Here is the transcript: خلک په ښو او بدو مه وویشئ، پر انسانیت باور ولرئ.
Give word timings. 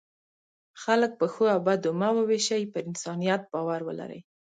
خلک 0.83 1.11
په 1.19 1.25
ښو 1.33 1.45
او 1.53 1.59
بدو 1.67 1.89
مه 1.99 2.09
وویشئ، 2.17 2.63
پر 2.73 2.81
انسانیت 2.89 3.41
باور 3.53 3.81
ولرئ. 3.85 4.21